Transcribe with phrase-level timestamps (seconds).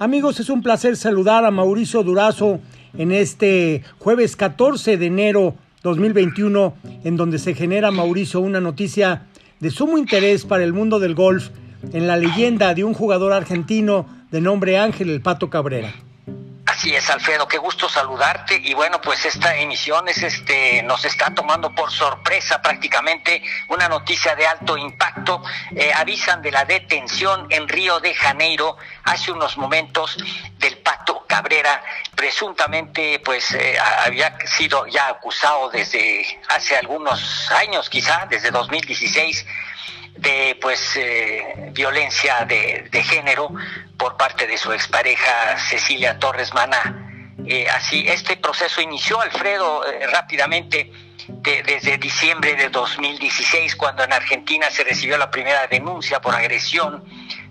[0.00, 2.60] Amigos, es un placer saludar a Mauricio Durazo
[2.96, 9.26] en este jueves 14 de enero 2021, en donde se genera, Mauricio, una noticia
[9.58, 11.48] de sumo interés para el mundo del golf
[11.92, 15.92] en la leyenda de un jugador argentino de nombre Ángel El Pato Cabrera.
[16.88, 18.62] Así es, Alfredo, qué gusto saludarte.
[18.64, 24.34] Y bueno, pues esta emisión es este nos está tomando por sorpresa prácticamente una noticia
[24.34, 25.42] de alto impacto.
[25.76, 30.16] Eh, avisan de la detención en Río de Janeiro hace unos momentos
[30.56, 31.84] del Pato Cabrera,
[32.16, 39.44] presuntamente pues eh, había sido ya acusado desde hace algunos años, quizá desde 2016
[40.18, 43.50] de pues eh, violencia de, género
[43.98, 47.34] por parte de su expareja Cecilia Torres Maná.
[47.46, 50.90] Eh, así, este proceso inició, Alfredo, eh, rápidamente
[51.28, 57.04] desde diciembre de 2016, cuando en Argentina se recibió la primera denuncia por agresión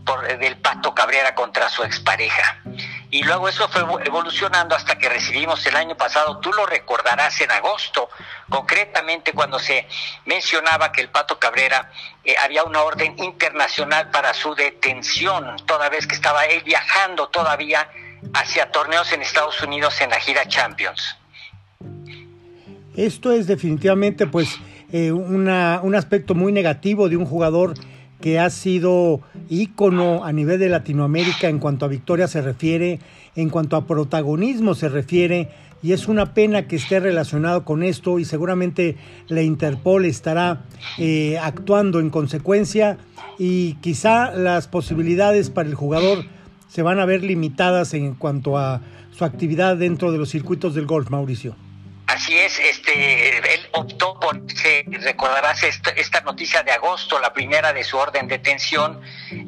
[0.04, 2.62] por, del Pato Cabrera contra su expareja
[3.10, 7.52] y luego eso fue evolucionando hasta que recibimos el año pasado, tú lo recordarás en
[7.52, 8.10] agosto,
[8.50, 9.88] concretamente cuando se
[10.26, 11.90] mencionaba que el Pato Cabrera
[12.24, 17.90] eh, había una orden internacional para su detención, toda vez que estaba él viajando todavía
[18.34, 21.16] hacia torneos en Estados Unidos en la gira Champions.
[22.96, 24.58] Esto es definitivamente pues
[24.92, 27.74] eh, una, un aspecto muy negativo de un jugador
[28.22, 33.00] que ha sido ícono a nivel de Latinoamérica en cuanto a victoria se refiere,
[33.36, 35.50] en cuanto a protagonismo se refiere,
[35.84, 40.66] y es una pena que esté relacionado con esto y seguramente la Interpol estará
[40.98, 42.98] eh, actuando en consecuencia
[43.38, 46.26] y quizá las posibilidades para el jugador
[46.68, 50.86] se van a ver limitadas en cuanto a su actividad dentro de los circuitos del
[50.86, 51.56] golf, Mauricio.
[52.18, 54.42] Así es, este, él optó por,
[55.04, 59.00] recordarás esta, noticia de agosto, la primera de su orden de detención,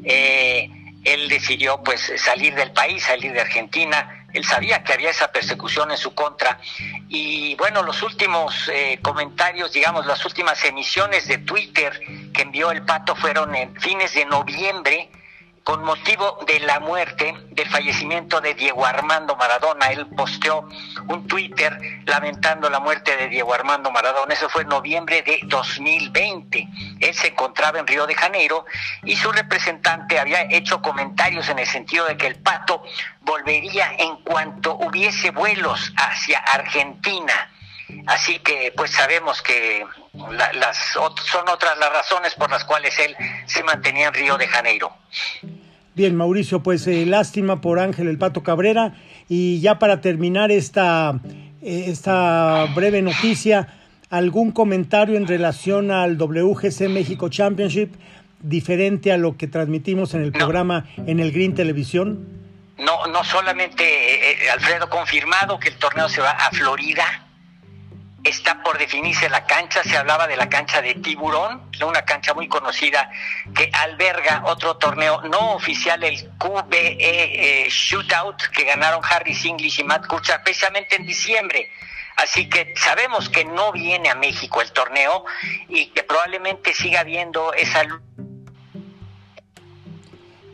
[0.04, 0.70] eh,
[1.02, 5.90] él decidió pues salir del país, salir de Argentina, él sabía que había esa persecución
[5.90, 6.60] en su contra.
[7.08, 12.00] Y bueno, los últimos eh, comentarios, digamos, las últimas emisiones de Twitter
[12.32, 15.10] que envió el pato fueron en fines de noviembre,
[15.64, 19.86] con motivo de la muerte, del fallecimiento de Diego Armando Maradona.
[19.88, 20.68] Él posteó
[21.08, 24.32] un Twitter lamentando la muerte de Diego Armando Maradona.
[24.32, 26.68] Eso fue en noviembre de 2020.
[27.00, 28.64] Él se encontraba en Río de Janeiro
[29.04, 32.82] y su representante había hecho comentarios en el sentido de que el pato
[33.20, 37.50] volvería en cuanto hubiese vuelos hacia Argentina.
[38.06, 39.84] Así que pues sabemos que
[40.32, 43.14] las, son otras las razones por las cuales él
[43.46, 44.92] se mantenía en Río de Janeiro.
[45.94, 48.94] Bien, Mauricio, pues eh, lástima por Ángel el Pato Cabrera.
[49.28, 51.20] Y ya para terminar esta,
[51.62, 53.68] eh, esta breve noticia,
[54.08, 57.94] ¿algún comentario en relación al WGC México Championship
[58.40, 62.26] diferente a lo que transmitimos en el programa en el Green Televisión?
[62.78, 67.29] No, no solamente, eh, Alfredo, confirmado que el torneo se va a Florida
[68.24, 72.48] está por definirse la cancha, se hablaba de la cancha de Tiburón, una cancha muy
[72.48, 73.10] conocida
[73.54, 79.84] que alberga otro torneo no oficial, el QBE eh, Shootout, que ganaron Harry English y
[79.84, 81.70] Matt Kuchar precisamente en diciembre.
[82.16, 85.24] Así que sabemos que no viene a México el torneo
[85.68, 87.82] y que probablemente siga habiendo esa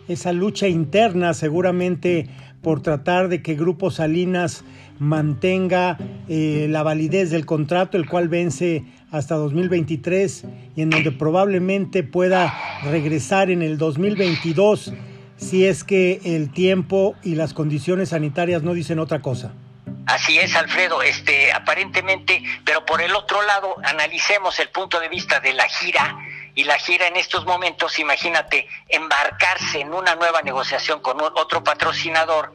[0.07, 2.29] esa lucha interna seguramente
[2.63, 4.65] por tratar de que Grupo Salinas
[4.99, 5.99] mantenga
[6.29, 10.45] eh, la validez del contrato, el cual vence hasta 2023
[10.77, 14.93] y en donde probablemente pueda regresar en el 2022
[15.37, 19.53] si es que el tiempo y las condiciones sanitarias no dicen otra cosa.
[20.07, 25.41] Así es, Alfredo, este aparentemente, pero por el otro lado, analicemos el punto de vista
[25.41, 26.17] de la gira
[26.55, 32.55] y la gira en estos momentos, imagínate, embarcarse en una nueva negociación con otro patrocinador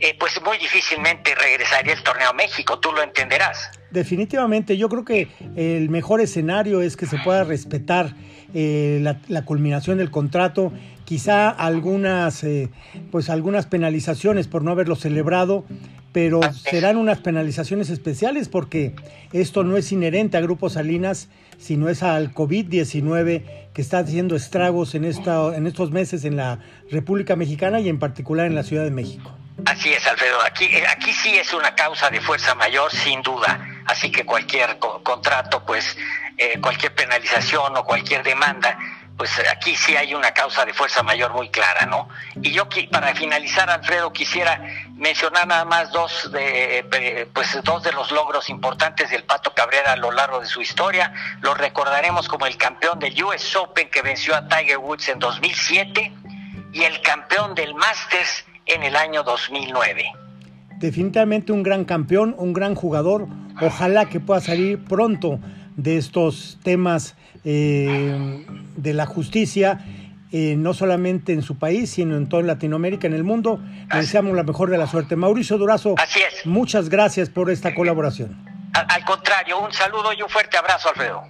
[0.00, 3.70] eh, pues muy difícilmente regresaría el torneo a México, tú lo entenderás.
[3.90, 8.14] Definitivamente, yo creo que el mejor escenario es que se pueda respetar
[8.54, 10.72] eh, la, culminación del contrato,
[11.04, 12.70] quizá algunas, eh,
[13.10, 15.66] pues algunas penalizaciones por no haberlo celebrado,
[16.12, 18.94] pero serán unas penalizaciones especiales porque
[19.34, 21.28] esto no es inherente a Grupo Salinas,
[21.58, 23.42] sino es al COVID-19
[23.74, 26.58] que está haciendo estragos en, esta, en estos meses en la
[26.90, 29.39] República Mexicana y en particular en la Ciudad de México.
[29.66, 30.40] Así es, Alfredo.
[30.42, 33.66] Aquí, eh, aquí sí es una causa de fuerza mayor, sin duda.
[33.86, 35.96] Así que cualquier contrato, pues,
[36.36, 38.78] eh, cualquier penalización o cualquier demanda,
[39.20, 42.08] pues aquí sí hay una causa de fuerza mayor muy clara, ¿no?
[42.40, 44.62] Y yo para finalizar, Alfredo, quisiera
[44.94, 49.96] mencionar nada más dos de, pues dos de los logros importantes del Pato Cabrera a
[49.96, 51.12] lo largo de su historia.
[51.42, 56.12] Lo recordaremos como el campeón del US Open que venció a Tiger Woods en 2007
[56.72, 60.04] y el campeón del Masters en el año 2009.
[60.78, 63.26] Definitivamente un gran campeón, un gran jugador.
[63.60, 65.38] Ojalá que pueda salir pronto
[65.76, 68.44] de estos temas eh,
[68.76, 69.84] de la justicia,
[70.32, 73.60] eh, no solamente en su país, sino en toda Latinoamérica, en el mundo.
[73.92, 75.16] Le deseamos la mejor de la suerte.
[75.16, 76.46] Mauricio Durazo, Así es.
[76.46, 78.46] muchas gracias por esta colaboración.
[78.72, 81.22] Al, al contrario, un saludo y un fuerte abrazo, Alfredo.